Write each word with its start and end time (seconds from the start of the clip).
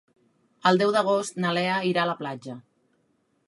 El 0.69 0.79
deu 0.83 0.93
d'agost 0.95 1.37
na 1.45 1.53
Lea 1.59 1.77
irà 1.93 2.05
a 2.07 2.11
la 2.13 2.19
platja. 2.23 2.57